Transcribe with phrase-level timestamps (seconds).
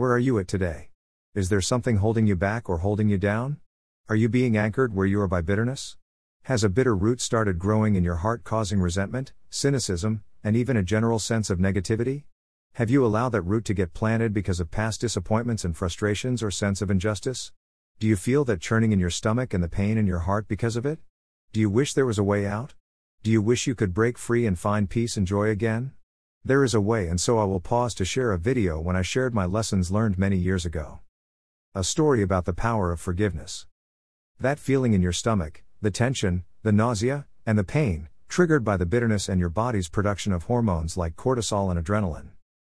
[0.00, 0.88] Where are you at today?
[1.34, 3.58] Is there something holding you back or holding you down?
[4.08, 5.98] Are you being anchored where you are by bitterness?
[6.44, 10.82] Has a bitter root started growing in your heart, causing resentment, cynicism, and even a
[10.82, 12.24] general sense of negativity?
[12.76, 16.50] Have you allowed that root to get planted because of past disappointments and frustrations or
[16.50, 17.52] sense of injustice?
[17.98, 20.76] Do you feel that churning in your stomach and the pain in your heart because
[20.76, 20.98] of it?
[21.52, 22.72] Do you wish there was a way out?
[23.22, 25.92] Do you wish you could break free and find peace and joy again?
[26.42, 29.02] There is a way, and so I will pause to share a video when I
[29.02, 31.00] shared my lessons learned many years ago.
[31.74, 33.66] A story about the power of forgiveness.
[34.40, 38.86] That feeling in your stomach, the tension, the nausea, and the pain, triggered by the
[38.86, 42.30] bitterness and your body's production of hormones like cortisol and adrenaline.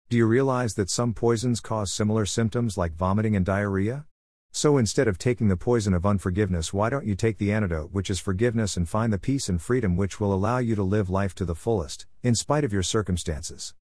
[0.10, 4.06] Do you realize that some poisons cause similar symptoms like vomiting and diarrhea?
[4.52, 8.12] So instead of taking the poison of unforgiveness, why don't you take the antidote, which
[8.12, 11.34] is forgiveness, and find the peace and freedom which will allow you to live life
[11.36, 13.76] to the fullest, in spite of your circumstances?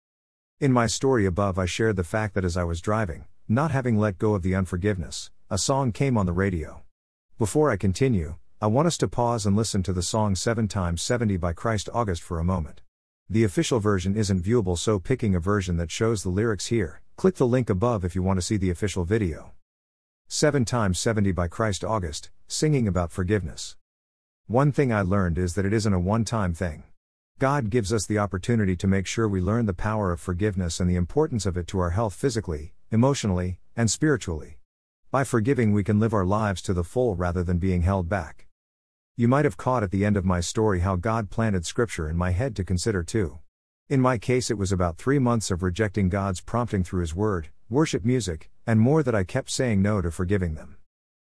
[0.61, 3.99] In my story above, I shared the fact that as I was driving, not having
[3.99, 6.81] let go of the unforgiveness, a song came on the radio.
[7.37, 11.03] Before I continue, I want us to pause and listen to the song 7 times
[11.03, 12.81] 70 by Chris August for a moment.
[13.29, 17.35] The official version isn't viewable, so picking a version that shows the lyrics here, click
[17.35, 19.53] the link above if you want to see the official video.
[20.29, 23.77] 7 times 70 by Chris August, singing about forgiveness.
[24.47, 26.85] One thing I learned is that it isn't a one time thing.
[27.41, 30.91] God gives us the opportunity to make sure we learn the power of forgiveness and
[30.91, 34.59] the importance of it to our health physically, emotionally, and spiritually.
[35.11, 38.47] By forgiving, we can live our lives to the full rather than being held back.
[39.17, 42.17] You might have caught at the end of my story how God planted scripture in
[42.19, 43.39] my head to consider too.
[43.89, 47.49] In my case, it was about three months of rejecting God's prompting through His Word,
[47.71, 50.77] worship music, and more that I kept saying no to forgiving them.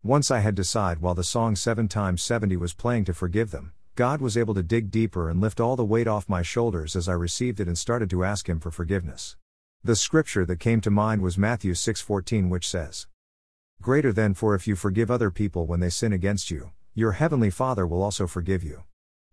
[0.02, 3.74] Once I had decided while the song 7 times 70 was playing to forgive them,
[3.96, 7.08] God was able to dig deeper and lift all the weight off my shoulders as
[7.08, 9.38] I received it and started to ask him for forgiveness.
[9.86, 13.08] The scripture that came to mind was Matthew 6:14 which says,
[13.82, 17.50] "Greater than for if you forgive other people when they sin against you, your heavenly
[17.50, 18.84] Father will also forgive you."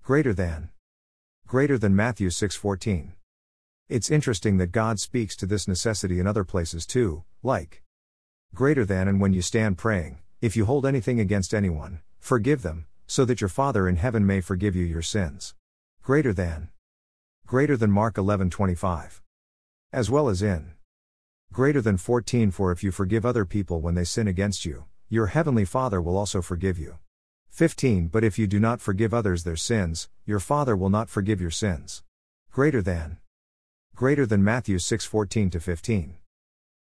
[0.04, 0.70] Greater than
[1.48, 3.14] greater than Matthew 6:14.
[3.88, 7.82] It's interesting that God speaks to this necessity in other places too, like
[8.54, 12.86] Greater than and when you stand praying, if you hold anything against anyone, forgive them,
[13.12, 15.54] so that your Father in heaven may forgive you your sins.
[16.02, 16.70] Greater than.
[17.46, 19.20] Greater than Mark 11:25.
[19.92, 20.72] As well as in.
[21.52, 25.26] Greater than 14 for if you forgive other people when they sin against you, your
[25.26, 26.96] heavenly Father will also forgive you.
[27.50, 31.38] 15 But if you do not forgive others their sins, your Father will not forgive
[31.38, 32.02] your sins.
[32.50, 33.18] Greater than.
[33.94, 36.16] Greater than Matthew 6:14 to 15.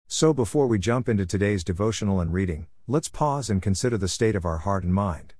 [0.10, 4.36] So, before we jump into today's devotional and reading, let's pause and consider the state
[4.36, 5.36] of our heart and mind.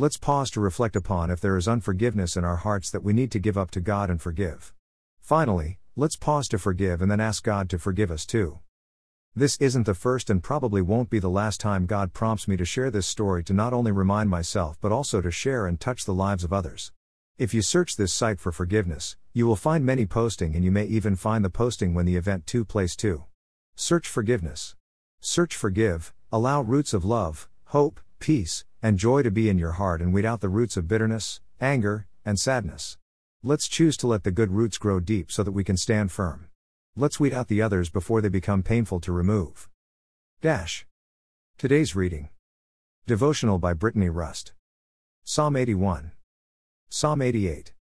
[0.00, 3.30] Let's pause to reflect upon if there is unforgiveness in our hearts that we need
[3.32, 4.72] to give up to God and forgive.
[5.20, 8.60] Finally, let's pause to forgive and then ask God to forgive us too.
[9.36, 12.64] This isn't the first and probably won't be the last time God prompts me to
[12.64, 16.14] share this story to not only remind myself but also to share and touch the
[16.14, 16.92] lives of others.
[17.36, 20.86] If you search this site for forgiveness, you will find many posting and you may
[20.86, 23.24] even find the posting when the event 2 place 2.
[23.76, 24.76] Search forgiveness.
[25.20, 30.00] Search forgive, allow roots of love, hope, peace, and joy to be in your heart
[30.00, 32.96] and weed out the roots of bitterness, anger, and sadness.
[33.42, 36.48] Let's choose to let the good roots grow deep so that we can stand firm.
[36.96, 39.68] Let's weed out the others before they become painful to remove.
[40.42, 40.86] Dash.
[41.56, 42.30] Today's reading.
[43.06, 44.52] Devotional by Brittany Rust.
[45.24, 46.12] Psalm 81.
[46.88, 47.72] Psalm 88.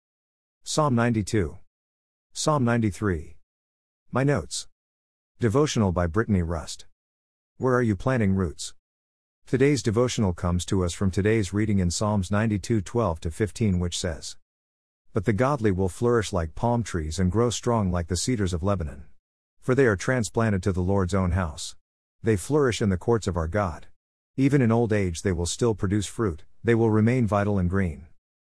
[0.64, 1.58] Psalm 92.
[2.34, 3.38] Psalm 93.
[4.12, 4.68] My notes.
[5.40, 6.86] Devotional by Brittany Rust.
[7.58, 8.74] Where are you planting roots?
[9.50, 14.36] Today's devotional comes to us from today's reading in Psalms 92 12 15, which says,
[15.12, 18.62] But the godly will flourish like palm trees and grow strong like the cedars of
[18.62, 19.06] Lebanon.
[19.60, 21.76] For they are transplanted to the Lord's own house.
[22.22, 23.88] They flourish in the courts of our God.
[24.38, 28.06] Even in old age, they will still produce fruit, they will remain vital and green.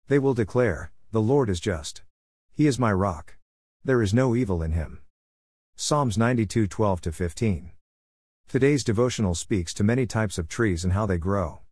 [0.09, 2.05] They will declare, The Lord is just.
[2.55, 3.37] He is my rock.
[3.85, 5.01] There is no evil in him.
[5.75, 7.73] Psalms 92 12 15.
[8.49, 11.63] Today's devotional speaks to many types of trees and how they grow.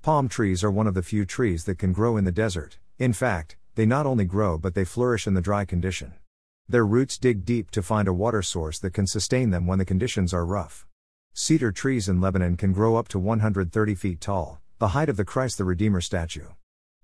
[0.00, 3.12] Palm trees are one of the few trees that can grow in the desert, in
[3.12, 6.14] fact, they not only grow but they flourish in the dry condition.
[6.68, 9.84] Their roots dig deep to find a water source that can sustain them when the
[9.84, 10.86] conditions are rough.
[11.34, 15.24] Cedar trees in Lebanon can grow up to 130 feet tall, the height of the
[15.24, 16.46] Christ the Redeemer statue.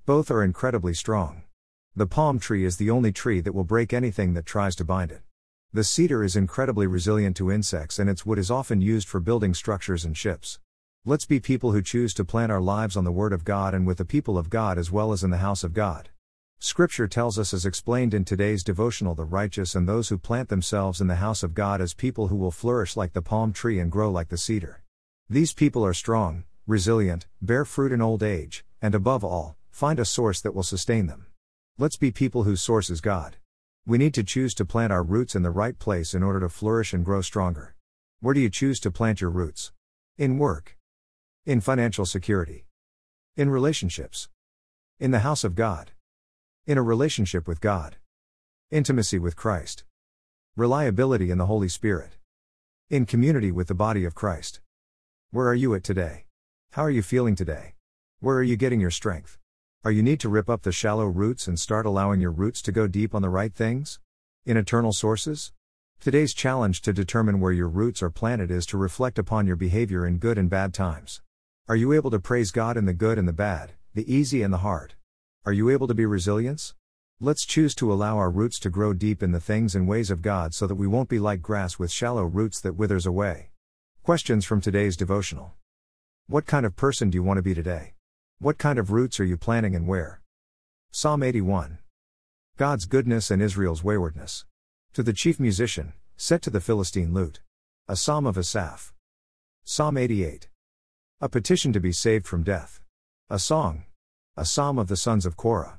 [0.05, 1.43] Both are incredibly strong.
[1.96, 5.11] The palm tree is the only tree that will break anything that tries to bind
[5.11, 5.22] it.
[5.72, 9.52] The cedar is incredibly resilient to insects and its wood is often used for building
[9.52, 10.58] structures and ships.
[11.04, 13.86] Let's be people who choose to plant our lives on the Word of God and
[13.86, 16.08] with the people of God as well as in the house of God.
[16.58, 21.00] Scripture tells us, as explained in today's devotional, the righteous and those who plant themselves
[21.00, 23.92] in the house of God as people who will flourish like the palm tree and
[23.92, 24.82] grow like the cedar.
[25.28, 30.04] These people are strong, resilient, bear fruit in old age, and above all, find a
[30.04, 31.26] source that will sustain them.
[31.78, 33.36] Let's be people whose source is God.
[33.88, 36.48] We need to choose to plant our roots in the right place in order to
[36.48, 37.76] flourish and grow stronger.
[38.18, 39.70] Where do you choose to plant your roots?
[40.18, 40.76] In work.
[41.44, 42.66] In financial security.
[43.36, 44.28] In relationships.
[44.98, 45.92] In the house of God.
[46.66, 47.98] In a relationship with God.
[48.72, 49.84] Intimacy with Christ.
[50.56, 52.16] Reliability in the Holy Spirit.
[52.90, 54.58] In community with the body of Christ.
[55.30, 56.24] Where are you at today?
[56.72, 57.74] How are you feeling today?
[58.18, 59.38] Where are you getting your strength?
[59.86, 62.72] Are you need to rip up the shallow roots and start allowing your roots to
[62.72, 64.00] go deep on the right things?
[64.44, 65.52] In eternal sources?
[66.00, 70.04] Today's challenge to determine where your roots are planted is to reflect upon your behavior
[70.04, 71.22] in good and bad times.
[71.68, 74.52] Are you able to praise God in the good and the bad, the easy and
[74.52, 74.94] the hard?
[75.44, 76.74] Are you able to be resilient?
[77.20, 80.20] Let's choose to allow our roots to grow deep in the things and ways of
[80.20, 83.50] God so that we won't be like grass with shallow roots that withers away.
[84.02, 85.54] Questions from today's devotional.
[86.26, 87.92] What kind of person do you want to be today?
[88.38, 90.20] What kind of roots are you planting and where?
[90.90, 91.78] Psalm 81.
[92.58, 94.44] God's goodness and Israel's waywardness.
[94.92, 97.40] To the chief musician, set to the Philistine lute.
[97.88, 98.92] A psalm of Asaph.
[99.64, 100.50] Psalm 88.
[101.22, 102.82] A petition to be saved from death.
[103.30, 103.84] A song.
[104.36, 105.78] A psalm of the sons of Korah.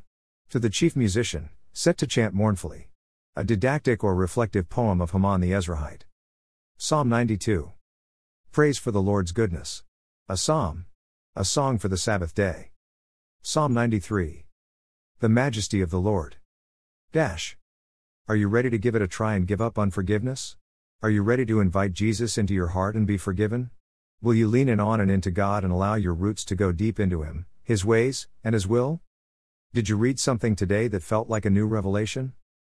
[0.49, 2.89] To the chief musician, set to chant mournfully.
[3.35, 6.05] A didactic or reflective poem of Haman the Ezrahite.
[6.79, 7.71] Psalm 92.
[8.51, 9.83] Praise for the Lord's goodness.
[10.27, 10.87] A psalm.
[11.39, 12.71] A song for the Sabbath day.
[13.43, 14.47] Psalm 93.
[15.19, 16.37] The majesty of the Lord.
[17.11, 17.55] Dash.
[18.27, 20.57] Are you ready to give it a try and give up unforgiveness?
[21.03, 23.69] Are you ready to invite Jesus into your heart and be forgiven?
[24.19, 26.99] Will you lean in on and into God and allow your roots to go deep
[26.99, 29.01] into Him, His ways, and His will?
[29.75, 32.33] Did you read something today that felt like a new revelation?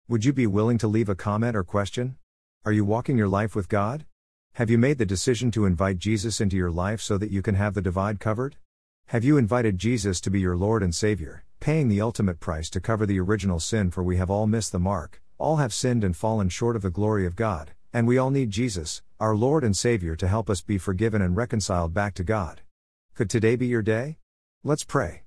[0.07, 2.17] Would you be willing to leave a comment or question?
[2.63, 4.05] Are you walking your life with God?
[4.56, 7.56] Have you made the decision to invite Jesus into your life so that you can
[7.56, 8.57] have the divide covered?
[9.07, 12.81] Have you invited Jesus to be your Lord and Savior, paying the ultimate price to
[12.81, 13.92] cover the original sin?
[13.92, 16.89] For we have all missed the mark, all have sinned and fallen short of the
[16.89, 20.62] glory of God, and we all need Jesus, our Lord and Savior, to help us
[20.62, 22.59] be forgiven and reconciled back to God.
[23.15, 24.18] Could today be your day?
[24.65, 25.19] Let's pray.